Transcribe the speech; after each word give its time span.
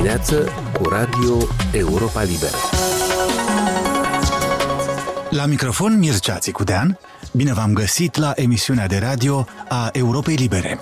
dimineață 0.00 0.48
cu 0.72 0.88
Radio 0.88 1.36
Europa 1.72 2.22
Liberă. 2.22 2.56
La 5.30 5.46
microfon 5.46 5.98
Mircea 5.98 6.38
Țicudean, 6.38 6.98
bine 7.32 7.52
v-am 7.52 7.72
găsit 7.72 8.16
la 8.16 8.32
emisiunea 8.36 8.86
de 8.86 8.98
radio 8.98 9.46
a 9.68 9.88
Europei 9.92 10.34
Libere. 10.34 10.80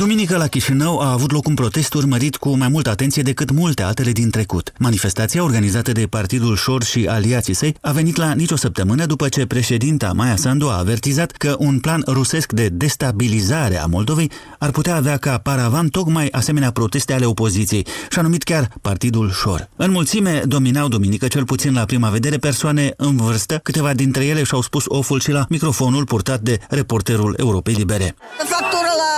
Duminică 0.00 0.36
la 0.36 0.46
Chișinău 0.46 0.98
a 0.98 1.10
avut 1.10 1.32
loc 1.32 1.46
un 1.46 1.54
protest 1.54 1.94
urmărit 1.94 2.36
cu 2.36 2.56
mai 2.56 2.68
multă 2.68 2.90
atenție 2.90 3.22
decât 3.22 3.50
multe 3.50 3.82
altele 3.82 4.10
din 4.10 4.30
trecut. 4.30 4.72
Manifestația 4.78 5.42
organizată 5.42 5.92
de 5.92 6.06
Partidul 6.06 6.56
Șor 6.56 6.84
și 6.84 7.06
aliații 7.06 7.54
săi 7.54 7.76
a 7.80 7.90
venit 7.90 8.16
la 8.16 8.32
nicio 8.32 8.56
săptămână 8.56 9.06
după 9.06 9.28
ce 9.28 9.46
președinta 9.46 10.12
Maia 10.12 10.36
Sandu 10.36 10.68
a 10.68 10.78
avertizat 10.78 11.30
că 11.30 11.54
un 11.58 11.78
plan 11.78 12.02
rusesc 12.06 12.52
de 12.52 12.68
destabilizare 12.68 13.80
a 13.80 13.86
Moldovei 13.86 14.30
ar 14.58 14.70
putea 14.70 14.96
avea 14.96 15.16
ca 15.16 15.38
paravan 15.38 15.88
tocmai 15.88 16.28
asemenea 16.30 16.70
proteste 16.70 17.12
ale 17.12 17.24
opoziției 17.24 17.86
și 18.10 18.18
a 18.18 18.22
numit 18.22 18.42
chiar 18.42 18.68
Partidul 18.80 19.30
Șor. 19.30 19.68
În 19.76 19.90
mulțime 19.90 20.42
dominau 20.46 20.88
duminică, 20.88 21.26
cel 21.28 21.44
puțin 21.44 21.74
la 21.74 21.84
prima 21.84 22.08
vedere, 22.08 22.36
persoane 22.36 22.92
în 22.96 23.16
vârstă, 23.16 23.60
câteva 23.62 23.94
dintre 23.94 24.24
ele 24.24 24.42
și-au 24.42 24.60
spus 24.60 24.84
oful 24.86 25.20
și 25.20 25.30
la 25.30 25.44
microfonul 25.48 26.04
purtat 26.04 26.40
de 26.40 26.58
reporterul 26.68 27.34
Europei 27.38 27.74
Libere. 27.74 28.14
Factura 28.38 28.92
la 28.96 29.09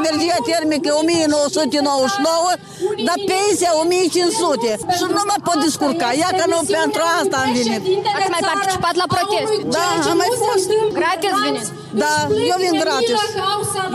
energia 0.00 0.38
termică 0.50 0.90
1999, 1.00 2.50
dar 3.06 3.18
pensia 3.32 3.72
1500 3.82 4.70
și 4.96 5.04
nu 5.16 5.22
mă 5.30 5.36
pot 5.46 5.58
descurca. 5.66 6.08
Ia 6.22 6.30
că 6.38 6.44
nu 6.52 6.58
pentru 6.78 7.02
asta 7.20 7.36
am 7.44 7.50
venit. 7.58 7.82
Ați 8.16 8.30
mai 8.34 8.42
participat 8.50 8.94
la 9.02 9.06
protest? 9.14 9.52
Da, 9.76 9.86
am 10.10 10.16
mai 10.22 10.30
fost. 10.44 10.66
Gratis 10.98 11.34
veniți? 11.44 11.70
Da, 12.02 12.14
eu 12.50 12.56
vin 12.64 12.74
gratis. 12.84 13.20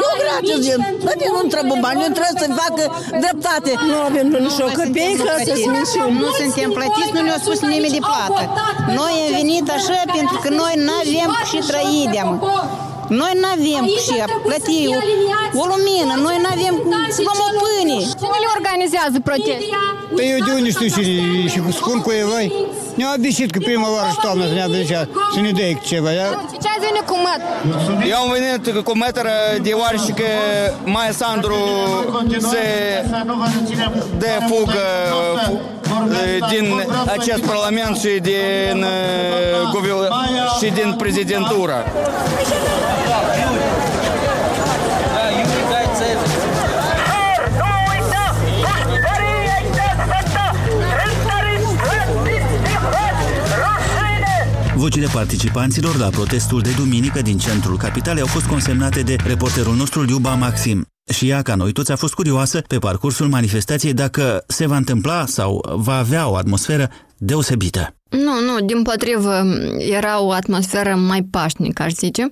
Eu 0.04 0.12
gratis 0.24 0.60
vin. 0.68 0.80
Dar 1.06 1.14
mie 1.20 1.30
nu 1.36 1.42
trebuie 1.54 1.78
bani, 1.86 2.00
eu 2.06 2.12
trebuie 2.18 2.36
să 2.44 2.48
facă 2.62 2.84
dreptate. 3.24 3.72
Nu 3.90 3.98
avem 4.10 4.28
nici 4.46 4.62
o 4.68 4.70
căpeică 4.78 5.32
să 5.48 5.54
smișim. 5.64 6.12
Nu 6.24 6.30
suntem 6.40 6.70
plătiți, 6.78 7.14
nu 7.16 7.22
ne-a 7.28 7.40
spus 7.46 7.60
nimeni 7.74 7.96
de 7.98 8.02
plată. 8.10 8.42
Noi 9.00 9.14
am 9.26 9.32
venit 9.40 9.68
așa 9.78 10.00
pentru 10.18 10.38
că 10.44 10.50
noi 10.62 10.74
nu 10.86 10.94
avem 11.02 11.32
și 11.50 11.58
trăidem. 11.70 12.28
Noi 13.10 13.34
nu 13.42 13.48
avem 13.56 13.84
și 14.06 14.16
a 14.26 14.28
plăti 14.48 14.80
o, 14.96 15.00
o 15.62 15.64
lumină, 15.72 16.14
noi 16.26 16.38
nu 16.44 16.50
avem 16.56 16.76
să 17.16 17.20
luăm 17.26 17.40
o 17.48 17.50
pâine. 17.62 17.98
Cine 18.22 18.38
le 18.44 18.50
organizează 18.58 19.18
protest? 19.28 19.66
Păi 20.16 20.28
eu 20.34 20.40
de 20.48 20.52
unde 20.58 20.70
știu 20.76 20.90
și, 20.96 21.04
și 21.52 21.60
cu 21.66 21.72
scun 21.80 21.98
cu 22.06 22.12
evai? 22.24 22.46
Ne-au 22.98 23.14
obișit 23.18 23.50
că 23.52 23.60
primăvară 23.60 24.10
și 24.14 24.20
toamnă 24.26 24.44
să 24.50 24.54
ne 24.54 24.62
aducea 24.62 25.02
să 25.34 25.40
ne 25.40 25.52
dea 25.52 25.70
ceva. 25.90 26.12
Ia? 26.12 26.30
Ce 26.64 26.68
ați 26.74 26.84
venit 26.88 27.06
cu 27.12 27.16
măt? 27.26 27.42
Eu 28.12 28.18
am 28.24 28.30
venit 28.38 28.84
cu 28.88 28.98
mătără 28.98 29.34
deoarece 29.62 30.12
că 30.20 30.30
Maia 30.84 31.12
Sandru 31.12 31.60
se 32.52 32.66
de 34.18 34.32
fugă 34.48 34.88
din 36.50 36.66
acest 37.08 37.42
parlament 37.46 37.98
și 37.98 38.20
din, 38.22 38.86
și 40.60 40.72
din 40.72 40.94
prezidentură. 40.98 41.86
Vocile 54.80 55.08
participanților 55.14 55.96
la 55.96 56.10
protestul 56.10 56.62
de 56.62 56.70
duminică 56.78 57.22
din 57.22 57.38
centrul 57.38 57.78
capitalei 57.78 58.22
au 58.22 58.28
fost 58.28 58.46
consemnate 58.46 59.02
de 59.02 59.16
reporterul 59.26 59.76
nostru 59.76 60.02
Liuba 60.02 60.36
Maxim. 60.36 60.86
Și 61.14 61.30
ea, 61.30 61.42
ca 61.42 61.56
noi 61.56 61.72
toți, 61.72 61.92
a 61.92 61.96
fost 61.96 62.14
curioasă 62.14 62.62
pe 62.68 62.80
parcursul 62.80 63.28
manifestației 63.28 63.94
dacă 63.94 64.44
se 64.48 64.68
va 64.68 64.76
întâmpla 64.76 65.26
sau 65.26 65.66
va 65.76 65.98
avea 65.98 66.30
o 66.30 66.36
atmosferă 66.36 66.90
deosebită. 67.18 67.99
Nu, 68.10 68.40
nu, 68.40 68.66
din 68.66 68.82
potrivă, 68.82 69.44
era 69.92 70.22
o 70.22 70.32
atmosferă 70.32 70.96
mai 70.96 71.22
pașnică, 71.32 71.84
aș 71.84 71.92
zice. 71.92 72.32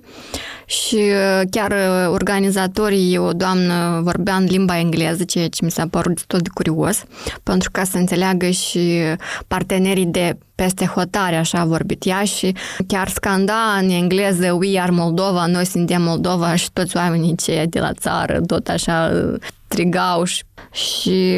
Și 0.66 0.94
uh, 0.94 1.40
chiar 1.50 1.70
uh, 1.70 2.10
organizatorii, 2.12 3.18
o 3.18 3.32
doamnă 3.32 4.00
vorbea 4.02 4.34
în 4.34 4.44
limba 4.44 4.78
engleză, 4.78 5.24
ceea 5.24 5.48
ce 5.48 5.64
mi 5.64 5.70
s-a 5.70 5.86
părut 5.90 6.14
destul 6.14 6.38
de 6.38 6.48
curios, 6.54 7.04
pentru 7.42 7.70
ca 7.72 7.84
să 7.84 7.96
înțeleagă 7.96 8.50
și 8.50 9.00
partenerii 9.46 10.06
de 10.06 10.38
peste 10.54 10.84
hotare, 10.84 11.36
așa 11.36 11.58
a 11.58 11.64
vorbit 11.64 12.06
ea 12.06 12.24
și 12.24 12.54
chiar 12.86 13.08
scanda 13.08 13.78
în 13.80 13.88
engleză 13.88 14.52
We 14.52 14.80
are 14.80 14.90
Moldova, 14.90 15.46
noi 15.46 15.66
suntem 15.66 16.02
Moldova 16.02 16.54
și 16.54 16.70
toți 16.72 16.96
oamenii 16.96 17.36
cei 17.36 17.66
de 17.66 17.80
la 17.80 17.92
țară, 17.92 18.40
tot 18.46 18.68
așa 18.68 19.10
strigau 19.68 20.24
și, 20.24 20.42
și 20.72 21.36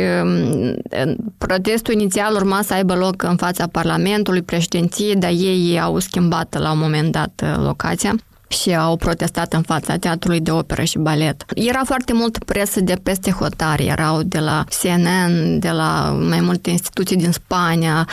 protestul 1.39 1.95
inițial 1.95 2.35
urma 2.35 2.63
să 2.63 2.75
aibă 2.75 2.95
loc 2.95 3.23
în 3.23 3.37
fața 3.37 3.67
Parlamentului, 3.67 4.43
președinției, 4.43 5.17
dar 5.17 5.31
ei 5.31 5.81
au 5.81 5.99
schimbat 5.99 6.59
la 6.59 6.73
un 6.73 6.79
moment 6.79 7.13
dat 7.13 7.45
locația 7.63 8.15
și 8.51 8.75
au 8.75 8.97
protestat 8.97 9.53
în 9.53 9.63
fața 9.63 9.97
teatrului 9.97 10.41
de 10.41 10.51
operă 10.51 10.83
și 10.83 10.99
balet. 10.99 11.45
Era 11.55 11.81
foarte 11.85 12.13
multă 12.13 12.39
presă 12.47 12.81
de 12.81 12.95
peste 13.03 13.31
hotare, 13.31 13.85
erau 13.85 14.23
de 14.23 14.39
la 14.39 14.65
CNN, 14.81 15.59
de 15.59 15.71
la 15.71 16.19
mai 16.29 16.41
multe 16.41 16.71
instituții 16.71 17.17
din 17.17 17.31
Spania. 17.33 18.09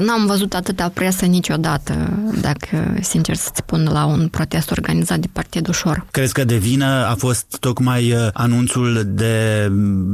N-am 0.00 0.26
văzut 0.26 0.54
atâta 0.54 0.90
presă 0.94 1.24
niciodată, 1.24 1.94
dacă 2.40 2.96
sincer 3.00 3.34
să 3.34 3.50
spun, 3.54 3.88
la 3.92 4.04
un 4.04 4.28
protest 4.28 4.70
organizat 4.70 5.18
de 5.18 5.28
Partidul 5.32 5.72
Șor. 5.72 6.06
Crezi 6.10 6.32
că 6.32 6.44
de 6.44 6.56
vină 6.56 7.06
a 7.10 7.14
fost 7.18 7.56
tocmai 7.60 8.14
anunțul 8.32 9.02
de 9.06 9.68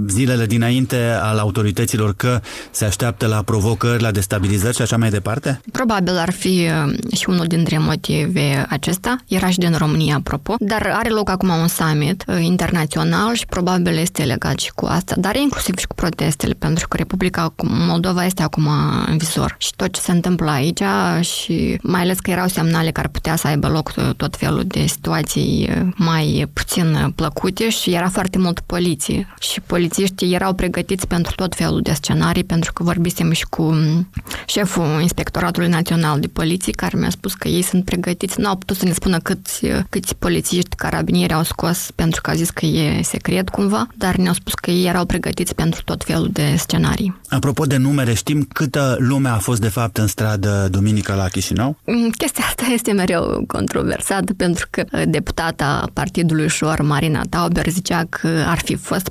zilele 0.08 0.46
dinainte 0.46 1.18
al 1.20 1.38
autorităților 1.38 2.14
că 2.14 2.40
se 2.70 2.84
așteaptă 2.84 3.26
la 3.26 3.42
provocări, 3.42 4.02
la 4.02 4.10
destabilizări 4.10 4.76
și 4.76 4.82
așa 4.82 4.96
mai 4.96 5.10
departe? 5.10 5.60
Probabil 5.72 6.16
ar 6.16 6.32
fi 6.32 6.68
și 7.14 7.28
unul 7.28 7.46
dintre 7.46 7.78
motive 7.78 8.66
acesta. 8.68 9.16
Era 9.28 9.48
și 9.54 9.60
din 9.60 9.74
România, 9.78 10.16
apropo, 10.16 10.54
dar 10.58 10.92
are 10.92 11.08
loc 11.08 11.30
acum 11.30 11.48
un 11.48 11.68
summit 11.68 12.24
uh, 12.26 12.36
internațional 12.40 13.34
și 13.34 13.46
probabil 13.46 13.96
este 13.96 14.22
legat 14.22 14.58
și 14.58 14.72
cu 14.74 14.86
asta, 14.86 15.14
dar 15.18 15.36
inclusiv 15.36 15.78
și 15.78 15.86
cu 15.86 15.94
protestele, 15.94 16.54
pentru 16.58 16.88
că 16.88 16.96
Republica 16.96 17.54
Moldova 17.62 18.24
este 18.24 18.42
acum 18.42 18.68
în 19.06 19.16
visor. 19.16 19.54
Și 19.58 19.72
tot 19.76 19.92
ce 19.92 20.00
se 20.00 20.12
întâmplă 20.12 20.50
aici 20.50 20.82
și 21.20 21.78
mai 21.82 22.00
ales 22.00 22.18
că 22.18 22.30
erau 22.30 22.46
semnale 22.46 22.90
că 22.90 23.00
ar 23.00 23.08
putea 23.08 23.36
să 23.36 23.46
aibă 23.46 23.68
loc 23.68 23.92
tot 24.16 24.36
felul 24.36 24.64
de 24.66 24.86
situații 24.86 25.68
uh, 25.70 25.92
mai 25.96 26.48
puțin 26.52 27.12
plăcute 27.14 27.68
și 27.70 27.94
era 27.94 28.08
foarte 28.08 28.38
mult 28.38 28.60
poliție 28.60 29.34
și 29.40 29.60
polițiștii 29.60 30.34
erau 30.34 30.52
pregătiți 30.52 31.06
pentru 31.06 31.34
tot 31.34 31.54
felul 31.54 31.80
de 31.80 31.92
scenarii, 31.92 32.44
pentru 32.44 32.72
că 32.72 32.82
vorbisem 32.82 33.32
și 33.32 33.44
cu 33.44 33.62
mm, 33.62 34.10
șeful 34.46 35.00
Inspectoratului 35.00 35.68
Național 35.68 36.20
de 36.20 36.26
Poliție, 36.26 36.72
care 36.72 36.98
mi-a 36.98 37.10
spus 37.10 37.34
că 37.34 37.48
ei 37.48 37.62
sunt 37.62 37.84
pregătiți, 37.84 38.40
nu 38.40 38.48
au 38.48 38.56
putut 38.56 38.76
să 38.76 38.84
ne 38.84 38.92
spună 38.92 39.18
cât 39.18 39.43
быть 39.90 40.16
политически 40.16 40.73
polițiști 40.84 40.94
carabinieri 40.94 41.32
au 41.32 41.42
scos 41.42 41.90
pentru 41.94 42.20
că 42.20 42.30
a 42.30 42.34
zis 42.34 42.50
că 42.50 42.66
e 42.66 43.02
secret 43.02 43.48
cumva, 43.48 43.86
dar 43.94 44.16
ne-au 44.16 44.34
spus 44.34 44.54
că 44.54 44.70
ei 44.70 44.86
erau 44.86 45.04
pregătiți 45.04 45.54
pentru 45.54 45.82
tot 45.84 46.04
felul 46.04 46.28
de 46.32 46.54
scenarii. 46.56 47.20
Apropo 47.28 47.64
de 47.64 47.76
numere, 47.76 48.14
știm 48.14 48.48
câtă 48.52 48.96
lume 48.98 49.28
a 49.28 49.38
fost 49.38 49.60
de 49.60 49.68
fapt 49.68 49.96
în 49.96 50.06
stradă 50.06 50.68
duminică 50.70 51.14
la 51.14 51.28
Chișinău? 51.28 51.76
Mm, 51.86 52.10
chestia 52.10 52.44
asta 52.46 52.64
este 52.72 52.92
mereu 52.92 53.44
controversată 53.46 54.34
pentru 54.34 54.66
că 54.70 54.84
deputata 55.04 55.90
Partidului 55.92 56.48
Șor, 56.48 56.82
Marina 56.82 57.22
Tauber, 57.28 57.68
zicea 57.68 58.04
că 58.08 58.28
ar 58.46 58.58
fi 58.64 58.74
fost 58.74 59.10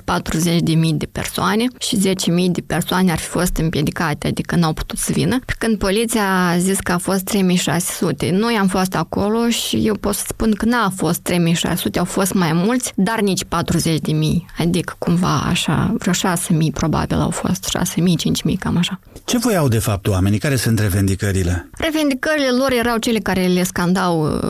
de 0.94 1.06
persoane 1.12 1.64
și 1.78 1.96
10.000 1.96 2.50
de 2.50 2.60
persoane 2.66 3.10
ar 3.10 3.18
fi 3.18 3.28
fost 3.28 3.56
împiedicate, 3.56 4.26
adică 4.26 4.56
n-au 4.56 4.72
putut 4.72 4.98
să 4.98 5.12
vină. 5.12 5.38
Când 5.58 5.78
poliția 5.78 6.48
a 6.48 6.58
zis 6.58 6.78
că 6.78 6.92
a 6.92 6.98
fost 6.98 7.24
3600, 7.24 8.30
noi 8.30 8.54
am 8.60 8.66
fost 8.66 8.94
acolo 8.94 9.48
și 9.48 9.76
eu 9.76 9.94
pot 9.94 10.14
să 10.14 10.24
spun 10.28 10.52
că 10.54 10.64
n-a 10.64 10.92
fost 10.96 11.20
3600, 11.20 11.63
au 11.98 12.04
fost 12.04 12.32
mai 12.32 12.52
mulți, 12.52 12.92
dar 12.94 13.20
nici 13.20 13.44
40 13.44 14.00
de 14.00 14.12
mii, 14.12 14.46
adică 14.58 14.94
cumva 14.98 15.40
așa, 15.40 15.94
vreo 15.98 16.12
6 16.12 16.52
mii 16.52 16.70
probabil 16.70 17.16
au 17.16 17.30
fost, 17.30 17.64
6 17.64 18.00
mii, 18.00 18.16
5 18.16 18.42
mii, 18.42 18.56
cam 18.56 18.76
așa. 18.76 19.00
Ce 19.24 19.38
voiau 19.38 19.68
de 19.68 19.78
fapt 19.78 20.06
oamenii? 20.06 20.38
Care 20.38 20.56
sunt 20.56 20.78
revendicările? 20.78 21.70
Revendicările 21.78 22.50
lor 22.58 22.72
erau 22.72 22.96
cele 22.96 23.18
care 23.18 23.46
le 23.46 23.62
scandau 23.62 24.40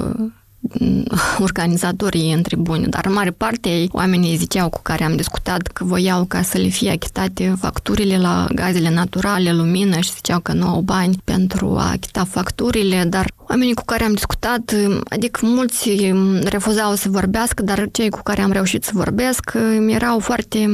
organizatorii 1.38 2.32
în 2.32 2.42
tribune, 2.42 2.86
dar 2.86 3.06
în 3.06 3.12
mare 3.12 3.30
parte 3.30 3.86
oamenii 3.90 4.36
ziceau 4.36 4.68
cu 4.68 4.80
care 4.82 5.04
am 5.04 5.16
discutat 5.16 5.62
că 5.62 5.84
voiau 5.84 6.24
ca 6.24 6.42
să 6.42 6.58
le 6.58 6.68
fie 6.68 6.90
achitate 6.90 7.54
facturile 7.60 8.18
la 8.18 8.46
gazele 8.54 8.90
naturale, 8.90 9.52
lumină 9.52 10.00
și 10.00 10.12
ziceau 10.12 10.40
că 10.40 10.52
nu 10.52 10.66
au 10.66 10.80
bani 10.80 11.18
pentru 11.24 11.76
a 11.78 11.90
achita 11.90 12.24
facturile, 12.24 13.04
dar 13.04 13.30
oamenii 13.48 13.74
cu 13.74 13.82
care 13.84 14.04
am 14.04 14.12
discutat, 14.12 14.74
adică 15.08 15.46
mulți 15.46 16.12
refuzau 16.44 16.94
să 16.94 17.08
vorbească, 17.08 17.62
dar 17.62 17.88
cei 17.92 18.10
cu 18.10 18.20
care 18.22 18.42
am 18.42 18.52
reușit 18.52 18.84
să 18.84 18.90
vorbesc 18.94 19.52
erau 19.86 20.18
foarte 20.18 20.68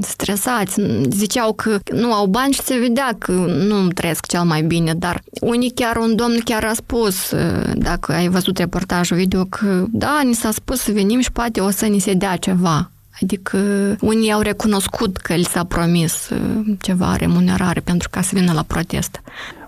stresați, 0.00 0.80
ziceau 1.08 1.52
că 1.52 1.78
nu 1.92 2.12
au 2.12 2.26
bani 2.26 2.52
și 2.52 2.62
se 2.62 2.78
vedea 2.78 3.16
că 3.18 3.32
nu 3.68 3.88
trăiesc 3.88 4.26
cel 4.26 4.42
mai 4.42 4.62
bine, 4.62 4.94
dar 4.94 5.22
unii 5.40 5.70
chiar, 5.70 5.96
un 5.96 6.16
domn 6.16 6.40
chiar 6.44 6.64
a 6.64 6.72
spus, 6.74 7.32
dacă 7.74 8.12
ai 8.12 8.28
văzut 8.28 8.58
reportajul 8.58 9.16
video, 9.16 9.44
că 9.44 9.84
da, 9.88 10.20
ni 10.24 10.34
s-a 10.34 10.50
spus 10.50 10.80
să 10.80 10.92
venim 10.92 11.20
și 11.20 11.32
poate 11.32 11.60
o 11.60 11.70
să 11.70 11.86
ni 11.86 11.98
se 11.98 12.12
dea 12.12 12.36
ceva. 12.36 12.90
Adică 13.22 13.58
unii 14.00 14.32
au 14.32 14.40
recunoscut 14.40 15.16
că 15.16 15.34
li 15.34 15.44
s-a 15.44 15.64
promis 15.64 16.28
uh, 16.28 16.76
ceva 16.80 17.16
remunerare 17.16 17.80
pentru 17.80 18.08
ca 18.10 18.20
să 18.20 18.30
vină 18.32 18.52
la 18.52 18.62
protest. 18.62 19.20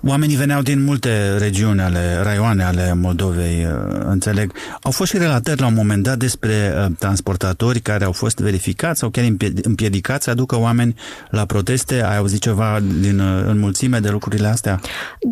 Oamenii 0.07 0.37
veneau 0.37 0.63
din 0.63 0.85
multe 0.85 1.37
regiuni 1.39 1.81
ale, 1.81 2.21
raioane 2.23 2.65
ale 2.65 2.95
Moldovei, 2.95 3.67
uh, 3.67 4.01
înțeleg. 4.05 4.53
Au 4.83 4.91
fost 4.91 5.11
și 5.11 5.19
relatări 5.19 5.61
la 5.61 5.67
un 5.67 5.75
moment 5.75 6.03
dat 6.03 6.19
despre 6.19 6.75
uh, 6.77 6.87
transportatori 6.99 7.81
care 7.81 8.05
au 8.05 8.13
fost 8.13 8.39
verificați 8.39 8.99
sau 8.99 9.11
chiar 9.11 9.25
împiedicați 9.63 10.25
să 10.25 10.31
aducă 10.31 10.59
oameni 10.59 10.95
la 11.31 11.45
proteste. 11.45 12.05
Ai 12.05 12.17
auzit 12.17 12.41
ceva 12.41 12.79
din 13.01 13.21
înmulțime 13.47 13.99
de 13.99 14.09
lucrurile 14.09 14.49
astea? 14.49 14.81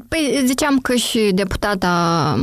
Păi 0.08 0.42
ziceam 0.46 0.78
că 0.78 0.94
și 0.94 1.30
deputata 1.34 1.88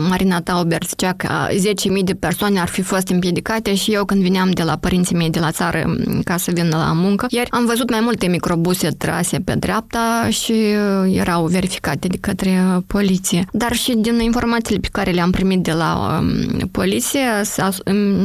Marina 0.09 0.41
Tauber 0.41 0.83
zicea 0.83 1.13
că 1.13 1.27
10.000 1.49 2.03
de 2.03 2.13
persoane 2.13 2.59
ar 2.59 2.67
fi 2.67 2.81
fost 2.81 3.07
împiedicate 3.07 3.75
și 3.75 3.91
eu 3.91 4.05
când 4.05 4.21
vineam 4.21 4.51
de 4.51 4.63
la 4.63 4.77
părinții 4.77 5.15
mei 5.15 5.29
de 5.29 5.39
la 5.39 5.51
țară 5.51 5.95
ca 6.23 6.37
să 6.37 6.51
vină 6.51 6.77
la 6.77 6.93
muncă, 6.93 7.25
iar 7.29 7.47
am 7.49 7.65
văzut 7.65 7.89
mai 7.89 7.99
multe 8.01 8.27
microbuse 8.27 8.87
trase 8.87 9.39
pe 9.39 9.55
dreapta 9.55 10.27
și 10.29 10.51
uh, 10.51 11.17
erau 11.17 11.45
verificate 11.45 12.07
de 12.13 12.19
către 12.19 12.49
uh, 12.75 12.83
poliție. 12.87 13.45
Dar 13.51 13.73
și 13.73 13.93
din 13.95 14.19
informațiile 14.19 14.79
pe 14.79 14.87
care 14.91 15.11
le-am 15.11 15.31
primit 15.31 15.59
de 15.59 15.71
la 15.71 16.19
um, 16.19 16.67
poliție, 16.71 17.25
s-a, 17.43 17.69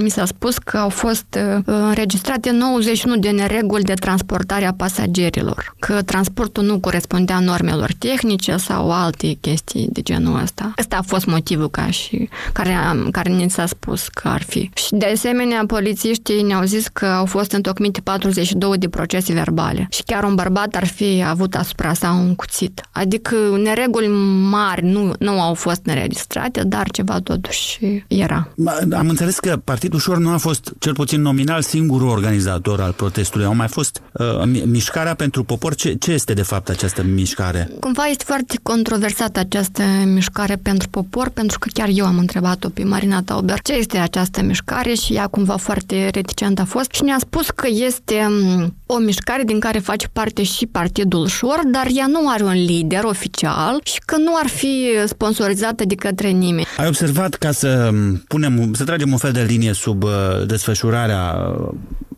mi 0.03 0.11
s-a 0.11 0.25
spus 0.25 0.59
că 0.59 0.77
au 0.77 0.89
fost 0.89 1.27
uh, 1.37 1.63
înregistrate 1.65 2.51
91 2.51 3.17
de 3.17 3.31
nereguli 3.31 3.83
de 3.83 3.95
transportare 3.95 4.65
a 4.65 4.73
pasagerilor, 4.73 5.75
că 5.79 6.03
transportul 6.03 6.65
nu 6.65 6.79
corespundea 6.79 7.39
normelor 7.39 7.91
tehnice 7.99 8.57
sau 8.57 8.93
alte 8.93 9.33
chestii 9.41 9.89
de 9.93 10.01
genul 10.01 10.41
ăsta. 10.43 10.73
Ăsta 10.79 10.97
a 10.97 11.03
fost 11.03 11.27
motivul 11.27 11.71
ca 11.71 11.91
și 11.91 12.29
care, 12.53 12.77
care 13.11 13.31
ne 13.31 13.49
s-a 13.49 13.67
spus 13.67 14.09
că 14.09 14.29
ar 14.29 14.43
fi. 14.43 14.71
Și 14.75 14.89
de 14.91 15.07
asemenea, 15.15 15.65
polițiștii 15.67 16.43
ne-au 16.43 16.63
zis 16.63 16.87
că 16.93 17.07
au 17.07 17.27
fost 17.27 17.53
întocmite 17.53 18.01
42 18.01 18.79
de 18.79 18.89
procese 18.89 19.33
verbale 19.33 19.87
și 19.91 20.03
chiar 20.03 20.25
un 20.25 20.35
bărbat 20.35 20.75
ar 20.75 20.87
fi 20.87 21.25
avut 21.27 21.55
asupra 21.55 21.93
sa 21.93 22.11
un 22.11 22.35
cuțit. 22.35 22.81
Adică 22.93 23.37
nereguli 23.79 24.09
mari 24.51 24.85
nu, 24.85 25.13
nu 25.19 25.41
au 25.41 25.55
fost 25.55 25.81
înregistrate, 25.85 26.63
dar 26.63 26.91
ceva 26.91 27.21
totuși 27.21 27.79
era. 28.07 28.49
Am 28.93 29.09
înțeles 29.09 29.39
că 29.39 29.61
Partidul 29.65 29.99
Șor 29.99 30.19
nu 30.19 30.31
a 30.31 30.37
fost, 30.37 30.73
cel 30.79 30.93
puțin 30.93 31.21
nominal, 31.21 31.63
singurul 31.63 32.09
organizator 32.09 32.81
al 32.81 32.93
protestului. 32.93 33.47
Au 33.47 33.55
mai 33.55 33.69
fost 33.69 34.03
uh, 34.13 34.27
mișcarea 34.65 35.15
pentru 35.15 35.45
popor. 35.45 35.75
Ce, 35.75 35.95
ce 35.95 36.13
este 36.13 36.33
de 36.33 36.43
fapt 36.43 36.69
această 36.69 37.03
mișcare? 37.03 37.71
Cumva 37.81 38.05
este 38.05 38.25
foarte 38.27 38.59
controversată 38.63 39.39
această 39.39 39.83
mișcare 40.05 40.57
pentru 40.57 40.89
popor, 40.89 41.29
pentru 41.29 41.59
că 41.59 41.69
chiar 41.73 41.89
eu 41.93 42.05
am 42.07 42.19
întrebat-o 42.19 42.69
pe 42.69 42.85
Marina 42.85 43.23
Tauber 43.23 43.61
ce 43.63 43.73
este 43.73 43.99
această 43.99 44.43
mișcare 44.43 44.95
și 44.95 45.15
ea 45.15 45.27
cumva 45.27 45.57
foarte 45.57 46.09
reticent 46.13 46.59
a 46.59 46.65
fost 46.65 46.91
și 46.91 47.03
ne-a 47.03 47.19
spus 47.19 47.51
că 47.51 47.67
este 47.71 48.27
mm, 48.29 48.77
o 48.87 48.99
mișcare 48.99 49.43
din 49.43 49.61
care 49.61 49.79
face 49.79 50.09
parte 50.13 50.43
și 50.43 50.67
Partidul 50.67 51.27
Șor, 51.27 51.61
dar 51.65 51.87
ea 51.95 52.07
nu 52.07 52.29
are 52.29 52.43
un 52.43 52.65
lider 52.65 53.05
oficial 53.05 53.68
și 53.83 54.01
că 54.05 54.17
nu 54.17 54.33
ar 54.37 54.49
fi 54.49 54.89
sponsorizată 55.07 55.85
de 55.85 55.95
către 55.95 56.29
nimeni. 56.29 56.67
Ai 56.77 56.87
observat 56.87 57.35
ca 57.35 57.51
să 57.51 57.91
mm, 57.93 58.25
punem, 58.29 58.73
să 58.75 58.85
tragem 58.85 59.13
un 59.13 59.19
fel 59.19 59.33
de 59.33 59.43
linie 59.43 59.73
sub 59.73 60.03
uh, 60.03 60.11
desfășurarea 60.47 61.33
uh, 61.33 61.69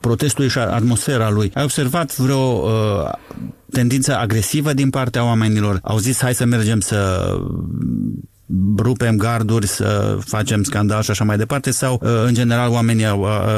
protestului 0.00 0.48
și 0.48 0.58
atmosfera 0.58 1.30
lui. 1.30 1.50
Ai 1.54 1.62
observat 1.62 2.16
vreo 2.16 2.38
uh, 2.38 3.12
tendință 3.72 4.16
agresivă 4.16 4.72
din 4.72 4.90
partea 4.90 5.24
oamenilor? 5.24 5.78
Au 5.82 5.98
zis 5.98 6.20
hai 6.20 6.34
să 6.34 6.44
mergem 6.44 6.80
să 6.80 7.30
rupem 8.76 9.16
garduri, 9.16 9.66
să 9.66 10.18
facem 10.24 10.62
scandal 10.62 11.02
și 11.02 11.10
așa 11.10 11.24
mai 11.24 11.36
departe, 11.36 11.70
sau 11.70 12.00
uh, 12.02 12.10
în 12.26 12.34
general 12.34 12.70
oamenii 12.70 13.06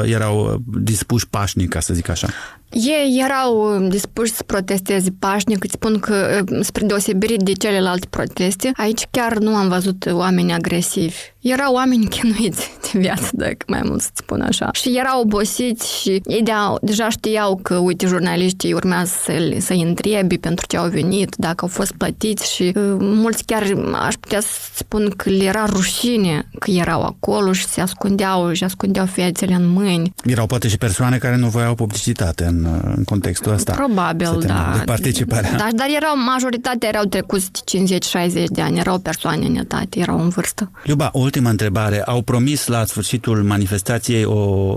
erau 0.03 0.63
dispuși 0.81 1.27
pașnic, 1.27 1.69
ca 1.69 1.79
să 1.79 1.93
zic 1.93 2.09
așa? 2.09 2.27
Ei 2.73 3.21
erau 3.23 3.79
dispuși 3.87 4.31
să 4.31 4.43
protesteze 4.43 5.09
pașnic, 5.19 5.63
îți 5.63 5.73
spun 5.73 5.99
că, 5.99 6.43
spre 6.61 6.85
deosebire 6.85 7.35
de 7.35 7.51
celelalte 7.51 8.07
proteste, 8.09 8.71
aici 8.75 9.07
chiar 9.11 9.37
nu 9.37 9.55
am 9.55 9.67
văzut 9.67 10.09
oameni 10.11 10.53
agresivi. 10.53 11.15
Erau 11.39 11.73
oameni 11.73 12.07
chinuiți 12.07 12.71
de 12.81 12.99
viață, 12.99 13.29
dacă 13.33 13.57
mai 13.67 13.81
mult 13.83 14.01
să 14.01 14.09
spun 14.13 14.41
așa. 14.41 14.69
Și 14.71 14.97
erau 14.97 15.21
obosiți 15.21 16.01
și 16.01 16.21
ei 16.25 16.41
de 16.43 16.51
deja 16.81 17.09
știau 17.09 17.59
că, 17.61 17.75
uite, 17.75 18.07
jurnaliștii 18.07 18.73
urmează 18.73 19.11
să, 19.23 19.55
să-i 19.59 19.81
întrebi 19.81 20.37
pentru 20.37 20.65
ce 20.67 20.77
au 20.77 20.87
venit, 20.87 21.35
dacă 21.37 21.65
au 21.65 21.67
fost 21.67 21.91
plătiți 21.91 22.53
și 22.53 22.63
uh, 22.63 22.95
mulți 22.99 23.43
chiar 23.43 23.63
aș 24.05 24.13
putea 24.13 24.39
să 24.39 24.47
spun 24.75 25.13
că 25.17 25.29
le 25.29 25.43
era 25.43 25.65
rușine 25.65 26.49
că 26.59 26.71
erau 26.71 27.01
acolo 27.01 27.53
și 27.53 27.65
se 27.65 27.81
ascundeau 27.81 28.53
și 28.53 28.63
ascundeau 28.63 29.05
fețele 29.05 29.53
în 29.53 29.67
mâini. 29.67 30.13
Erau 30.23 30.45
poate 30.45 30.67
și 30.67 30.77
persoane 30.77 31.17
care 31.17 31.35
nu 31.35 31.47
voiau 31.47 31.75
publicitate 31.75 32.45
în 32.45 32.62
în, 32.65 33.03
contextul 33.03 33.51
ăsta. 33.53 33.73
Probabil, 33.73 34.43
da. 34.45 34.73
De 34.77 34.83
participare. 34.85 35.49
Da, 35.57 35.67
dar 35.75 35.87
erau, 35.95 36.17
majoritatea 36.25 36.89
erau 36.89 37.03
trecuți 37.03 37.49
50-60 37.49 38.43
de 38.45 38.61
ani, 38.61 38.79
erau 38.79 38.99
persoane 38.99 39.45
în 39.45 39.55
etate, 39.55 39.99
erau 39.99 40.21
în 40.21 40.29
vârstă. 40.29 40.71
Luba, 40.83 41.09
o 41.13 41.19
ultimă 41.19 41.49
întrebare. 41.49 42.01
Au 42.01 42.21
promis 42.21 42.67
la 42.67 42.85
sfârșitul 42.85 43.43
manifestației 43.43 44.25
o 44.25 44.73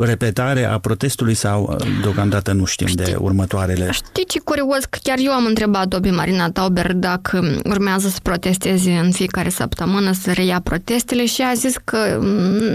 repetare 0.00 0.64
a 0.64 0.78
protestului 0.78 1.34
sau 1.34 1.76
deocamdată 2.02 2.52
nu 2.52 2.64
știm 2.64 2.86
Știi, 2.86 3.04
de 3.04 3.16
următoarele? 3.18 3.90
Știi 3.90 4.24
ce 4.24 4.38
curios? 4.38 4.84
Că 4.84 4.98
chiar 5.02 5.16
eu 5.20 5.32
am 5.32 5.44
întrebat-o 5.44 6.00
pe 6.00 6.10
Marina 6.10 6.50
Tauber 6.50 6.92
dacă 6.92 7.60
urmează 7.64 8.08
să 8.08 8.18
protesteze 8.22 8.90
în 8.90 9.10
fiecare 9.12 9.48
săptămână, 9.48 10.12
să 10.12 10.32
reia 10.32 10.60
protestele 10.64 11.26
și 11.26 11.42
a 11.42 11.52
zis 11.54 11.74
că 11.84 12.18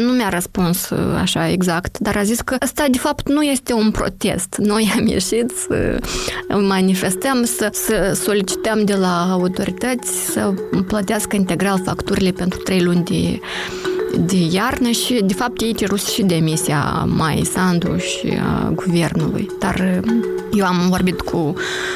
nu 0.05 0.11
mi-a 0.11 0.29
răspuns 0.29 0.89
așa 1.21 1.49
exact, 1.49 1.99
dar 1.99 2.15
a 2.17 2.23
zis 2.23 2.41
că 2.41 2.55
ăsta 2.63 2.85
de 2.91 2.97
fapt 2.97 3.29
nu 3.29 3.41
este 3.41 3.73
un 3.73 3.91
protest 3.91 4.42
protest. 4.49 4.69
Noi 4.69 4.93
am 4.97 5.07
ieșit 5.07 5.51
să 5.67 5.99
manifestăm, 6.47 7.43
să, 7.43 7.69
să 7.71 8.19
solicităm 8.23 8.85
de 8.85 8.95
la 8.95 9.31
autorități 9.31 10.31
să 10.31 10.53
plătească 10.87 11.35
integral 11.35 11.81
facturile 11.85 12.31
pentru 12.31 12.59
trei 12.59 12.81
luni 12.81 13.03
de 13.03 13.39
de 14.19 14.47
iarnă 14.51 14.89
și, 14.89 15.21
de 15.25 15.33
fapt, 15.33 15.61
ei 15.61 15.73
cerut 15.73 16.01
și 16.01 16.21
demisia 16.23 17.07
mai 17.07 17.41
Sandu 17.53 17.97
și 17.97 18.39
a 18.41 18.71
guvernului. 18.75 19.49
Dar 19.59 20.01
eu 20.53 20.65
am 20.65 20.89
vorbit 20.89 21.21
cu 21.21 21.53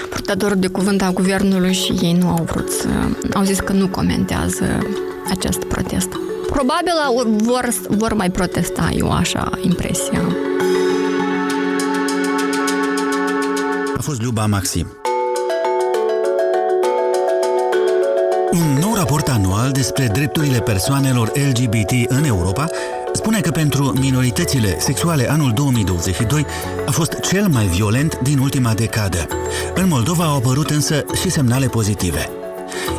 purtătorul 0.09 0.57
de 0.59 0.67
cuvânt 0.67 1.01
a 1.01 1.11
guvernului 1.11 1.73
și 1.73 1.91
ei 2.01 2.17
nu 2.19 2.27
au 2.27 2.43
vrut 2.51 2.69
să... 2.69 2.87
Au 3.33 3.43
zis 3.43 3.59
că 3.59 3.73
nu 3.73 3.87
comentează 3.87 4.65
acest 5.29 5.63
protest. 5.63 6.09
Probabil 6.49 6.93
vor, 7.27 7.69
vor 7.89 8.13
mai 8.13 8.29
protesta, 8.29 8.89
eu 8.93 9.11
așa 9.11 9.49
impresia. 9.61 10.21
Fost 14.07 14.21
Luba 14.21 14.45
Maxim. 14.45 14.87
Un 18.51 18.77
nou 18.79 18.93
raport 18.95 19.27
anual 19.27 19.71
despre 19.71 20.07
drepturile 20.07 20.59
persoanelor 20.59 21.31
LGBT 21.35 21.91
în 22.07 22.23
Europa 22.23 22.69
spune 23.13 23.39
că 23.39 23.51
pentru 23.51 23.93
minoritățile 23.99 24.79
sexuale 24.79 25.29
anul 25.31 25.51
2022 25.53 26.45
a 26.85 26.91
fost 26.91 27.19
cel 27.19 27.47
mai 27.47 27.65
violent 27.65 28.19
din 28.19 28.39
ultima 28.39 28.73
decadă. 28.73 29.27
În 29.75 29.87
Moldova 29.87 30.23
au 30.23 30.35
apărut 30.35 30.69
însă 30.69 31.05
și 31.21 31.29
semnale 31.29 31.67
pozitive. 31.67 32.36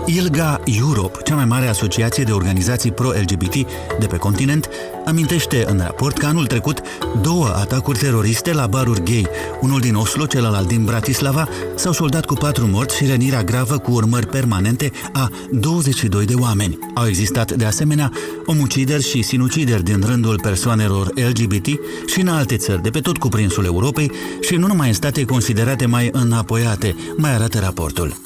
ILGA 0.08 0.60
Europe, 0.64 1.18
cea 1.24 1.34
mai 1.34 1.44
mare 1.44 1.66
asociație 1.66 2.24
de 2.24 2.32
organizații 2.32 2.92
pro-LGBT 2.92 3.54
de 3.98 4.06
pe 4.08 4.16
continent, 4.16 4.68
amintește 5.06 5.64
în 5.68 5.78
raport 5.78 6.18
că 6.18 6.26
anul 6.26 6.46
trecut 6.46 6.82
două 7.22 7.46
atacuri 7.46 7.98
teroriste 7.98 8.52
la 8.52 8.66
baruri 8.66 9.02
gay, 9.02 9.26
unul 9.60 9.80
din 9.80 9.94
Oslo, 9.94 10.26
celălalt 10.26 10.68
din 10.68 10.84
Bratislava, 10.84 11.48
s-au 11.74 11.92
soldat 11.92 12.24
cu 12.24 12.34
patru 12.34 12.66
morți 12.66 12.96
și 12.96 13.06
rănirea 13.06 13.42
gravă 13.42 13.78
cu 13.78 13.90
urmări 13.90 14.26
permanente 14.26 14.90
a 15.12 15.30
22 15.50 16.24
de 16.24 16.34
oameni. 16.34 16.78
Au 16.94 17.06
existat 17.06 17.52
de 17.52 17.64
asemenea 17.64 18.12
omucideri 18.46 19.08
și 19.08 19.22
sinucideri 19.22 19.82
din 19.82 20.02
rândul 20.06 20.40
persoanelor 20.42 21.10
LGBT 21.14 21.66
și 22.06 22.20
în 22.20 22.28
alte 22.28 22.56
țări 22.56 22.82
de 22.82 22.90
pe 22.90 23.00
tot 23.00 23.18
cuprinsul 23.18 23.64
Europei 23.64 24.12
și 24.40 24.54
nu 24.54 24.66
numai 24.66 24.88
în 24.88 24.94
state 24.94 25.24
considerate 25.24 25.86
mai 25.86 26.08
înapoiate, 26.12 26.96
mai 27.16 27.34
arată 27.34 27.58
raportul. 27.58 28.16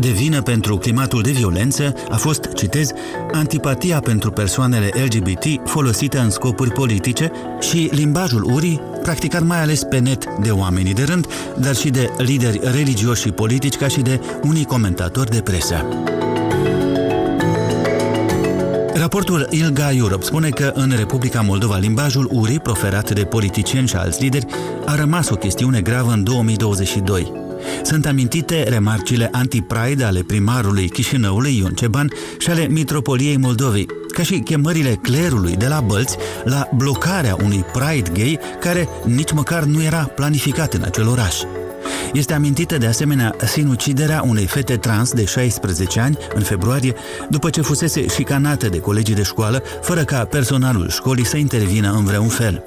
De 0.00 0.08
vină 0.08 0.42
pentru 0.42 0.76
climatul 0.76 1.22
de 1.22 1.30
violență 1.30 1.94
a 2.08 2.16
fost, 2.16 2.52
citez, 2.54 2.90
antipatia 3.32 4.00
pentru 4.00 4.30
persoanele 4.30 4.90
LGBT 5.04 5.68
folosită 5.68 6.20
în 6.20 6.30
scopuri 6.30 6.72
politice 6.72 7.30
și 7.60 7.90
limbajul 7.92 8.44
urii 8.44 8.80
practicat 9.02 9.42
mai 9.42 9.60
ales 9.62 9.82
pe 9.82 9.98
net 9.98 10.24
de 10.40 10.50
oamenii 10.50 10.94
de 10.94 11.02
rând, 11.02 11.26
dar 11.58 11.74
și 11.74 11.90
de 11.90 12.10
lideri 12.18 12.60
religioși 12.62 13.22
și 13.22 13.30
politici, 13.30 13.76
ca 13.76 13.88
și 13.88 14.00
de 14.00 14.20
unii 14.42 14.64
comentatori 14.64 15.30
de 15.30 15.40
presă. 15.40 15.86
Raportul 19.06 19.46
ILGA 19.50 19.92
Europe 19.92 20.24
spune 20.24 20.48
că 20.48 20.72
în 20.74 20.92
Republica 20.96 21.40
Moldova 21.40 21.76
limbajul 21.76 22.28
urii 22.32 22.60
proferat 22.60 23.10
de 23.10 23.24
politicieni 23.24 23.88
și 23.88 23.96
alți 23.96 24.22
lideri 24.22 24.46
a 24.86 24.94
rămas 24.94 25.28
o 25.28 25.34
chestiune 25.34 25.80
gravă 25.80 26.12
în 26.12 26.24
2022. 26.24 27.32
Sunt 27.82 28.06
amintite 28.06 28.62
remarcile 28.68 29.28
anti-pride 29.32 30.04
ale 30.04 30.22
primarului 30.22 30.88
Chișinăului 30.88 31.58
Ion 31.58 31.72
Ceban 31.72 32.10
și 32.38 32.50
ale 32.50 32.66
Mitropoliei 32.66 33.36
Moldovei, 33.36 33.86
ca 34.08 34.22
și 34.22 34.38
chemările 34.38 34.98
clerului 35.02 35.56
de 35.56 35.66
la 35.66 35.80
bălți 35.80 36.16
la 36.44 36.68
blocarea 36.76 37.36
unui 37.44 37.64
Pride 37.72 38.10
gay 38.12 38.38
care 38.60 38.88
nici 39.04 39.32
măcar 39.32 39.62
nu 39.62 39.82
era 39.82 40.10
planificat 40.14 40.74
în 40.74 40.82
acel 40.82 41.08
oraș. 41.08 41.36
Este 42.12 42.34
amintită 42.34 42.78
de 42.78 42.86
asemenea 42.86 43.34
sinuciderea 43.46 44.22
unei 44.26 44.46
fete 44.46 44.76
trans 44.76 45.12
de 45.12 45.24
16 45.24 46.00
ani 46.00 46.18
în 46.34 46.42
februarie, 46.42 46.94
după 47.30 47.50
ce 47.50 47.60
fusese 47.60 48.06
șicanată 48.06 48.68
de 48.68 48.78
colegii 48.78 49.14
de 49.14 49.22
școală, 49.22 49.62
fără 49.82 50.04
ca 50.04 50.24
personalul 50.24 50.88
școlii 50.88 51.26
să 51.26 51.36
intervină 51.36 51.92
în 51.92 52.04
vreun 52.04 52.28
fel. 52.28 52.64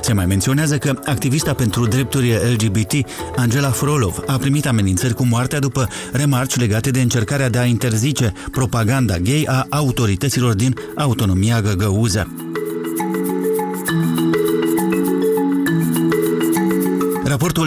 Se 0.00 0.12
mai 0.12 0.26
menționează 0.26 0.78
că 0.78 0.98
activista 1.04 1.54
pentru 1.54 1.86
drepturi 1.86 2.32
LGBT, 2.52 2.92
Angela 3.36 3.70
Frolov, 3.70 4.18
a 4.26 4.36
primit 4.36 4.66
amenințări 4.66 5.14
cu 5.14 5.24
moartea 5.24 5.58
după 5.58 5.88
remarci 6.12 6.56
legate 6.56 6.90
de 6.90 7.00
încercarea 7.00 7.48
de 7.48 7.58
a 7.58 7.64
interzice 7.64 8.32
propaganda 8.50 9.18
gay 9.18 9.44
a 9.46 9.66
autorităților 9.70 10.54
din 10.54 10.74
autonomia 10.96 11.60
găgăuză. 11.60 12.28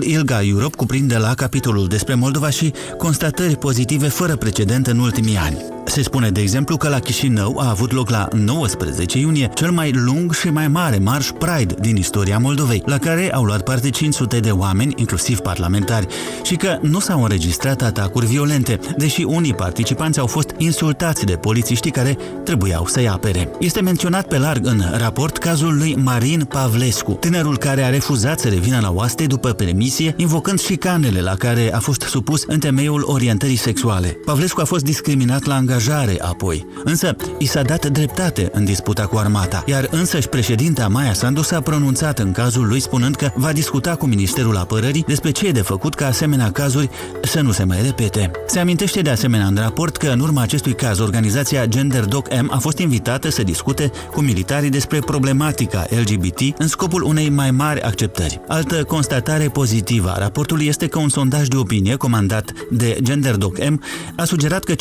Raportul 0.03 0.21
ILGA 0.21 0.43
Europe 0.43 0.75
cuprinde 0.75 1.17
la 1.17 1.33
capitolul 1.33 1.87
despre 1.87 2.13
Moldova 2.13 2.49
și 2.49 2.73
constatări 2.97 3.55
pozitive 3.55 4.07
fără 4.07 4.35
precedent 4.35 4.87
în 4.87 4.99
ultimii 4.99 5.37
ani. 5.37 5.57
Se 5.93 6.01
spune, 6.01 6.29
de 6.29 6.41
exemplu, 6.41 6.77
că 6.77 6.89
la 6.89 6.99
Chișinău 6.99 7.57
a 7.59 7.69
avut 7.69 7.91
loc 7.91 8.09
la 8.09 8.27
19 8.31 9.17
iunie 9.17 9.49
cel 9.53 9.71
mai 9.71 9.91
lung 9.91 10.33
și 10.33 10.49
mai 10.49 10.67
mare 10.67 10.97
marș 10.97 11.29
Pride 11.29 11.75
din 11.79 11.95
istoria 11.95 12.37
Moldovei, 12.37 12.83
la 12.85 12.97
care 12.97 13.33
au 13.33 13.43
luat 13.43 13.63
parte 13.63 13.89
500 13.89 14.39
de 14.39 14.51
oameni, 14.51 14.93
inclusiv 14.95 15.39
parlamentari, 15.39 16.07
și 16.43 16.55
că 16.55 16.77
nu 16.81 16.99
s-au 16.99 17.23
înregistrat 17.23 17.81
atacuri 17.81 18.25
violente, 18.25 18.79
deși 18.97 19.23
unii 19.23 19.53
participanți 19.53 20.19
au 20.19 20.27
fost 20.27 20.49
insultați 20.57 21.25
de 21.25 21.33
polițiștii 21.33 21.91
care 21.91 22.17
trebuiau 22.43 22.85
să-i 22.85 23.09
apere. 23.09 23.49
Este 23.59 23.81
menționat 23.81 24.27
pe 24.27 24.37
larg 24.37 24.65
în 24.65 24.83
raport 24.97 25.37
cazul 25.37 25.77
lui 25.77 25.95
Marin 25.95 26.43
Pavlescu, 26.43 27.11
tânărul 27.11 27.57
care 27.57 27.83
a 27.83 27.89
refuzat 27.89 28.39
să 28.39 28.49
revină 28.49 28.79
la 28.81 28.91
oaste 28.91 29.25
după 29.25 29.49
permisie, 29.49 30.13
invocând 30.17 30.59
șicanele 30.59 31.21
la 31.21 31.35
care 31.35 31.73
a 31.73 31.79
fost 31.79 32.01
supus 32.01 32.43
în 32.47 32.59
temeiul 32.59 33.03
orientării 33.05 33.55
sexuale. 33.55 34.17
Pavlescu 34.25 34.61
a 34.61 34.65
fost 34.65 34.83
discriminat 34.83 35.45
la 35.45 35.55
angajare 35.55 35.81
angajare 35.89 36.21
apoi. 36.21 36.65
Însă, 36.83 37.15
i 37.37 37.45
s-a 37.45 37.61
dat 37.61 37.85
dreptate 37.85 38.49
în 38.53 38.65
disputa 38.65 39.05
cu 39.05 39.17
armata, 39.17 39.63
iar 39.65 39.87
însăși 39.91 40.27
președinta 40.27 40.87
Maia 40.87 41.13
Sandu 41.13 41.41
s-a 41.41 41.61
pronunțat 41.61 42.19
în 42.19 42.31
cazul 42.31 42.67
lui 42.67 42.79
spunând 42.79 43.15
că 43.15 43.31
va 43.35 43.51
discuta 43.51 43.95
cu 43.95 44.05
Ministerul 44.05 44.57
Apărării 44.57 45.03
despre 45.07 45.31
ce 45.31 45.47
e 45.47 45.51
de 45.51 45.61
făcut 45.61 45.95
ca 45.95 46.07
asemenea 46.07 46.51
cazuri 46.51 46.89
să 47.23 47.41
nu 47.41 47.51
se 47.51 47.63
mai 47.63 47.81
repete. 47.81 48.31
Se 48.47 48.59
amintește 48.59 49.01
de 49.01 49.09
asemenea 49.09 49.45
în 49.45 49.55
raport 49.55 49.97
că 49.97 50.07
în 50.07 50.19
urma 50.19 50.41
acestui 50.41 50.73
caz 50.73 50.99
organizația 50.99 51.65
Gender 51.65 52.05
Doc 52.05 52.27
M 52.41 52.49
a 52.51 52.57
fost 52.57 52.77
invitată 52.77 53.29
să 53.29 53.43
discute 53.43 53.91
cu 54.11 54.21
militarii 54.21 54.69
despre 54.69 54.99
problematica 54.99 55.85
LGBT 55.89 56.39
în 56.57 56.67
scopul 56.67 57.03
unei 57.03 57.29
mai 57.29 57.51
mari 57.51 57.81
acceptări. 57.81 58.41
Altă 58.47 58.83
constatare 58.83 59.47
pozitivă 59.47 60.09
a 60.09 60.19
raportului 60.19 60.65
este 60.65 60.87
că 60.87 60.99
un 60.99 61.09
sondaj 61.09 61.47
de 61.47 61.55
opinie 61.55 61.95
comandat 61.95 62.51
de 62.71 62.97
Gender 63.01 63.35
Doc 63.35 63.69
M 63.69 63.81
a 64.15 64.23
sugerat 64.23 64.63
că 64.63 64.73
55% 64.73 64.75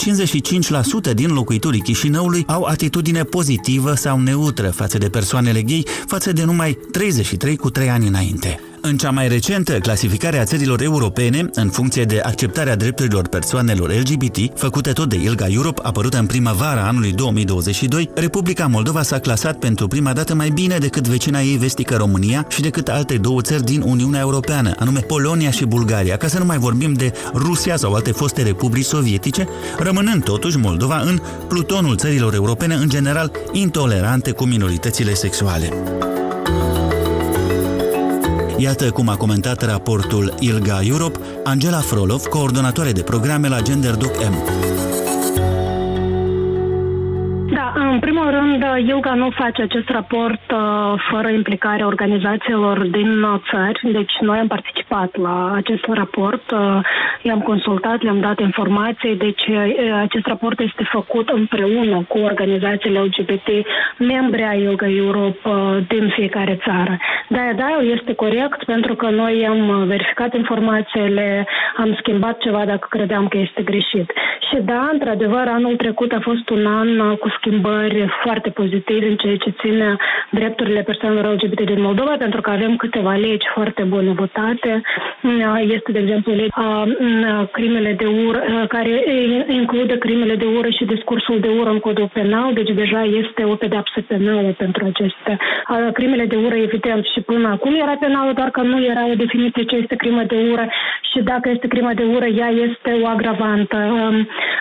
din 1.01 1.33
locuitorii 1.33 1.81
Chișinăului 1.81 2.45
au 2.47 2.63
atitudine 2.63 3.23
pozitivă 3.23 3.95
sau 3.95 4.21
neutră 4.21 4.71
față 4.71 4.99
de 4.99 5.09
persoanele 5.09 5.63
gay, 5.63 5.87
față 6.07 6.33
de 6.33 6.45
numai 6.45 6.79
33 6.91 7.57
cu 7.57 7.71
3 7.71 7.91
ani 7.91 8.07
înainte. 8.07 8.61
În 8.85 8.97
cea 8.97 9.11
mai 9.11 9.29
recentă 9.29 9.79
clasificare 9.79 10.39
a 10.39 10.45
țărilor 10.45 10.83
europene, 10.83 11.49
în 11.55 11.69
funcție 11.69 12.05
de 12.05 12.21
acceptarea 12.21 12.77
drepturilor 12.77 13.29
persoanelor 13.29 13.93
LGBT, 13.93 14.59
făcută 14.59 14.93
tot 14.93 15.09
de 15.09 15.17
ILGA 15.17 15.47
Europe, 15.49 15.81
apărută 15.85 16.19
în 16.19 16.27
primăvara 16.27 16.87
anului 16.87 17.13
2022, 17.13 18.11
Republica 18.15 18.67
Moldova 18.67 19.03
s-a 19.03 19.19
clasat 19.19 19.59
pentru 19.59 19.89
prima 19.89 20.13
dată 20.13 20.35
mai 20.35 20.49
bine 20.49 20.79
decât 20.79 21.09
vecina 21.09 21.41
ei 21.41 21.57
vestică 21.57 21.97
România 21.97 22.47
și 22.49 22.61
decât 22.61 22.89
alte 22.89 23.17
două 23.17 23.41
țări 23.41 23.65
din 23.65 23.83
Uniunea 23.87 24.21
Europeană, 24.21 24.75
anume 24.79 25.01
Polonia 25.01 25.51
și 25.51 25.65
Bulgaria, 25.65 26.17
ca 26.17 26.27
să 26.27 26.39
nu 26.39 26.45
mai 26.45 26.59
vorbim 26.59 26.93
de 26.93 27.13
Rusia 27.35 27.77
sau 27.77 27.93
alte 27.93 28.13
foste 28.13 28.43
republici 28.43 28.85
sovietice, 28.85 29.49
rămânând 29.79 30.25
totuși 30.25 30.59
Moldova 30.59 31.01
în 31.01 31.21
plutonul 31.49 31.97
țărilor 31.97 32.35
europene 32.35 32.75
în 32.75 32.89
general 32.89 33.33
intolerante 33.53 34.31
cu 34.31 34.45
minoritățile 34.45 35.15
sexuale. 35.15 35.73
Iată 38.63 38.91
cum 38.91 39.09
a 39.09 39.17
comentat 39.17 39.63
raportul 39.63 40.35
ILGA 40.39 40.79
Europe 40.93 41.19
Angela 41.45 41.83
Frolov, 41.91 42.23
coordonatoare 42.37 42.93
de 42.93 43.03
programe 43.03 43.49
la 43.49 43.61
Gender 43.61 43.95
Doc 43.95 44.15
M. 44.33 44.35
În 47.93 47.99
primul 47.99 48.31
rând, 48.31 48.63
ILGA 48.89 49.15
nu 49.15 49.31
face 49.31 49.63
acest 49.63 49.89
raport 49.89 50.45
uh, 50.51 50.59
fără 51.11 51.29
implicarea 51.29 51.87
organizațiilor 51.87 52.77
din 52.97 53.11
țări, 53.51 53.93
deci 53.93 54.15
noi 54.21 54.39
am 54.39 54.47
participat 54.47 54.82
la 55.17 55.53
acest 55.55 55.85
raport, 55.89 56.51
uh, 56.51 56.59
i-am 57.23 57.41
consultat, 57.41 58.03
le-am 58.03 58.21
dat 58.21 58.39
informații, 58.41 59.17
deci 59.17 59.47
uh, 59.49 59.93
acest 60.03 60.27
raport 60.27 60.61
este 60.61 60.85
făcut 60.91 61.29
împreună 61.29 62.05
cu 62.09 62.19
organizațiile 62.19 62.99
LGBT, 63.01 63.49
membri 63.99 64.43
ai 64.43 64.61
ILGA 64.63 64.89
Europe 64.89 65.39
din 65.89 66.09
fiecare 66.09 66.59
țară. 66.65 66.97
Da, 67.29 67.51
da, 67.57 67.69
este 67.95 68.15
corect 68.15 68.65
pentru 68.65 68.95
că 68.95 69.09
noi 69.11 69.47
am 69.49 69.85
verificat 69.87 70.35
informațiile, 70.35 71.47
am 71.77 71.95
schimbat 71.99 72.39
ceva 72.39 72.65
dacă 72.65 72.87
credeam 72.91 73.29
că 73.29 73.39
este 73.39 73.63
greșit. 73.63 74.13
Și 74.51 74.57
da, 74.63 74.89
într-adevăr, 74.93 75.45
anul 75.49 75.77
trecut 75.77 76.13
a 76.13 76.21
fost 76.23 76.49
un 76.51 76.67
an 76.67 77.17
cu 77.17 77.29
schimbări 77.29 77.61
schimbări 77.63 78.07
foarte 78.23 78.51
pozitive 78.51 79.07
în 79.09 79.17
ceea 79.17 79.37
ce 79.37 79.51
ține 79.61 79.97
drepturile 80.31 80.83
persoanelor 80.83 81.33
LGBT 81.35 81.61
din 81.61 81.81
Moldova, 81.83 82.15
pentru 82.19 82.41
că 82.41 82.51
avem 82.51 82.77
câteva 82.77 83.13
legi 83.15 83.47
foarte 83.55 83.83
bune 83.83 84.13
votate. 84.13 84.82
Este, 85.61 85.93
de 85.93 85.99
exemplu, 85.99 86.33
legea 86.35 86.87
crimele 87.53 87.93
de 87.93 88.07
ură, 88.27 88.41
care 88.69 89.05
include 89.49 89.99
crimele 89.99 90.35
de 90.35 90.45
ură 90.57 90.69
și 90.69 90.85
discursul 90.85 91.41
de 91.41 91.49
ură 91.49 91.71
în 91.71 91.79
codul 91.79 92.11
penal, 92.13 92.53
deci 92.53 92.71
deja 92.71 93.03
este 93.03 93.45
o 93.45 93.55
pedeapsă 93.55 94.01
penală 94.07 94.55
pentru 94.59 94.85
aceste. 94.85 95.37
Crimele 95.93 96.25
de 96.25 96.37
ură, 96.37 96.55
evident, 96.55 97.05
și 97.05 97.21
până 97.21 97.49
acum 97.49 97.75
era 97.75 97.97
penală, 98.01 98.33
doar 98.33 98.51
că 98.51 98.63
nu 98.63 98.85
era 98.85 99.07
o 99.07 99.15
definiție 99.15 99.65
ce 99.65 99.77
este 99.77 99.97
crimă 99.97 100.23
de 100.23 100.37
ură 100.51 100.67
și 101.13 101.21
dacă 101.23 101.49
este 101.49 101.67
crimă 101.67 101.91
de 101.95 102.03
ură, 102.15 102.25
ea 102.25 102.49
este 102.49 102.91
o 103.03 103.07
agravantă. 103.07 103.79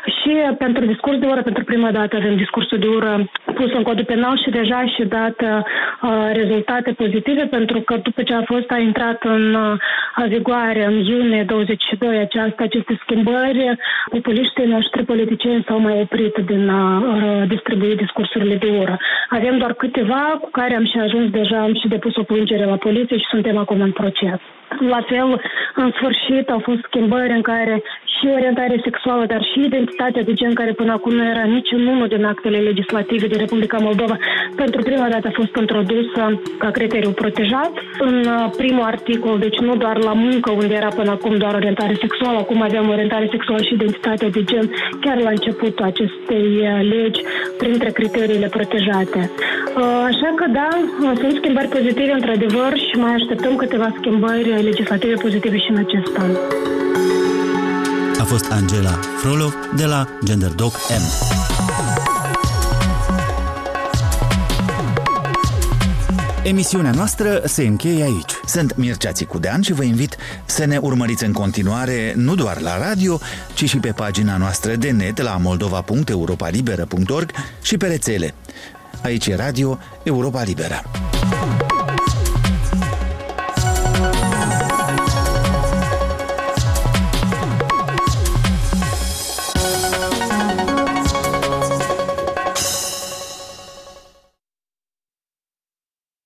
Și 0.06 0.32
pentru 0.58 0.86
discurs 0.86 1.18
de 1.18 1.26
ură, 1.26 1.42
pentru 1.42 1.64
prima 1.64 1.92
dată 1.92 2.16
avem 2.16 2.36
discursul 2.36 2.78
de 2.78 2.88
ură 2.88 3.30
pus 3.62 3.74
în 3.74 3.84
codul 3.84 4.06
penal 4.06 4.36
și 4.44 4.50
deja 4.50 4.80
și 4.94 5.04
dat 5.18 5.38
uh, 5.42 5.60
rezultate 6.34 6.92
pozitive 6.92 7.44
pentru 7.58 7.80
că 7.82 7.94
după 8.08 8.22
ce 8.24 8.34
a 8.34 8.44
fost 8.54 8.70
a 8.72 8.78
intrat 8.78 9.24
în 9.24 9.54
uh, 9.54 9.78
vigoare 10.28 10.86
în 10.86 10.96
iunie 11.12 11.44
22 11.44 12.18
aceasta, 12.18 12.64
aceste 12.64 13.00
schimbări, 13.04 13.78
populiștii 14.12 14.66
noștri 14.76 15.04
politicieni 15.04 15.66
s-au 15.68 15.80
mai 15.80 16.00
oprit 16.02 16.36
din 16.46 16.70
a 16.70 16.84
uh, 16.98 17.48
distribui 17.48 17.96
discursurile 17.96 18.56
de 18.56 18.70
ură. 18.82 18.98
Avem 19.30 19.58
doar 19.58 19.74
câteva 19.74 20.24
cu 20.42 20.50
care 20.52 20.76
am 20.76 20.86
și 20.86 20.98
ajuns 20.98 21.30
deja, 21.30 21.58
am 21.60 21.74
și 21.74 21.88
depus 21.88 22.16
o 22.16 22.24
plângere 22.24 22.66
la 22.66 22.76
poliție 22.76 23.18
și 23.18 23.32
suntem 23.34 23.58
acum 23.58 23.82
în 23.82 23.92
proces. 23.92 24.40
La 24.80 25.02
fel, 25.08 25.42
în 25.76 25.92
sfârșit, 25.98 26.50
au 26.50 26.60
fost 26.60 26.82
schimbări 26.84 27.32
în 27.32 27.42
care 27.42 27.84
și 28.22 28.28
orientare 28.38 28.82
sexuală, 28.84 29.26
dar 29.26 29.42
și 29.52 29.60
identitatea 29.66 30.24
de 30.24 30.34
gen, 30.34 30.54
care 30.54 30.72
până 30.72 30.92
acum 30.92 31.14
nu 31.14 31.24
era 31.34 31.44
niciunul 31.44 32.08
din 32.08 32.24
actele 32.26 32.58
legislative 32.58 33.28
din 33.28 33.38
Republica 33.38 33.78
Moldova, 33.78 34.18
pentru 34.56 34.82
prima 34.82 35.08
dată 35.14 35.28
a 35.28 35.38
fost 35.42 35.56
introdusă 35.56 36.42
ca 36.58 36.70
criteriu 36.72 37.12
protejat. 37.12 37.72
În 38.00 38.16
uh, 38.26 38.50
primul 38.58 38.84
articol, 38.84 39.40
deci 39.40 39.58
nu 39.58 39.76
doar 39.76 39.98
la 39.98 40.14
muncă, 40.14 40.52
unde 40.52 40.74
era 40.74 40.88
până 40.88 41.12
acum 41.12 41.38
doar 41.38 41.54
orientare 41.54 41.96
sexuală, 42.00 42.38
acum 42.38 42.62
avem 42.62 42.90
orientare 42.90 43.28
sexuală 43.32 43.62
și 43.62 43.74
identitatea 43.74 44.30
de 44.30 44.44
gen, 44.44 44.66
chiar 45.02 45.18
la 45.18 45.30
începutul 45.30 45.86
acestei 45.86 46.48
uh, 46.62 46.80
legi, 46.92 47.22
printre 47.58 47.90
criteriile 47.90 48.48
protejate. 48.48 49.22
Uh, 49.76 50.04
așa 50.12 50.30
că 50.36 50.46
da, 50.60 50.70
sunt 51.22 51.36
schimbări 51.36 51.68
pozitive 51.68 52.12
într-adevăr 52.12 52.72
și 52.88 52.96
mai 53.04 53.14
așteptăm 53.14 53.56
câteva 53.56 53.90
schimbări 54.00 54.50
legislative 54.62 55.14
pozitive 55.14 55.58
și 55.58 55.70
în 55.70 55.78
acest 55.78 56.18
an. 56.18 56.32
A 58.20 58.24
fost 58.24 58.52
Angela 58.52 59.00
Frolov 59.18 59.54
de 59.76 59.86
la 59.86 60.08
GenderDoc 60.24 60.74
M. 60.74 61.40
Emisiunea 66.44 66.92
noastră 66.92 67.42
se 67.46 67.64
încheie 67.64 68.04
aici. 68.04 68.32
Sunt 68.46 68.76
Mircea 68.76 69.12
Țicudean 69.12 69.62
și 69.62 69.74
vă 69.74 69.84
invit 69.84 70.18
să 70.46 70.66
ne 70.66 70.78
urmăriți 70.78 71.26
în 71.26 71.32
continuare 71.32 72.14
nu 72.16 72.36
doar 72.36 72.60
la 72.60 72.88
radio, 72.88 73.20
ci 73.54 73.70
și 73.70 73.78
pe 73.78 73.92
pagina 73.92 74.38
noastră 74.38 74.76
de 74.76 74.92
net 74.92 75.22
la 75.22 75.38
moldova.europalibera.org 75.38 77.32
și 77.62 77.78
pe 77.78 77.88
rețele. 77.88 78.34
Aici 79.04 79.28
e 79.28 79.36
Radio 79.36 79.80
Europa 80.04 80.44
Liberă. 80.44 80.82